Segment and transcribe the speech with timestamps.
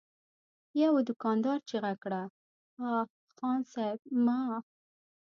[0.83, 2.21] يوه دوکاندار چيغه کړه:
[2.89, 3.03] اه!
[3.35, 3.99] خان صيب!
[4.25, 4.39] مه!